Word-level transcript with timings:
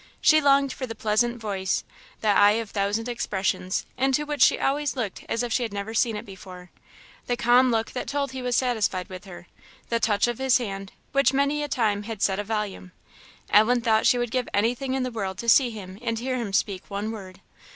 She 0.19 0.41
longed 0.41 0.73
for 0.73 0.87
the 0.87 0.95
pleasant 0.95 1.37
voice, 1.39 1.83
the 2.21 2.29
eye 2.29 2.53
of 2.57 2.71
thousand 2.71 3.07
expressions, 3.07 3.85
into 3.99 4.25
which 4.25 4.41
she 4.41 4.57
always 4.57 4.95
looked 4.95 5.23
as 5.29 5.43
if 5.43 5.53
she 5.53 5.61
had 5.61 5.71
never 5.71 5.93
seen 5.93 6.15
it 6.15 6.25
before, 6.25 6.71
the 7.27 7.37
calm 7.37 7.69
look 7.69 7.91
that 7.91 8.07
told 8.07 8.31
he 8.31 8.41
was 8.41 8.55
satisfied 8.55 9.09
with 9.09 9.25
her, 9.25 9.45
the 9.89 9.99
touch 9.99 10.27
of 10.27 10.39
his 10.39 10.57
hand, 10.57 10.91
which 11.11 11.33
many 11.33 11.61
a 11.61 11.67
time 11.67 12.01
had 12.01 12.23
said 12.23 12.39
a 12.39 12.43
volume. 12.43 12.93
Ellen 13.51 13.81
thought 13.81 14.07
she 14.07 14.17
would 14.17 14.31
give 14.31 14.49
anything 14.55 14.95
in 14.95 15.03
the 15.03 15.11
world 15.11 15.37
to 15.37 15.47
see 15.47 15.69
him 15.69 15.99
and 16.01 16.17
hear 16.17 16.35
him 16.35 16.51
speak 16.51 16.81
one 16.89 17.11
word. 17.11 17.39